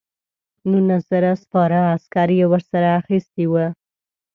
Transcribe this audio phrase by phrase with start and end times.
[0.69, 3.67] نولس زره سپاره عسکر یې ورسره اخیستي دي.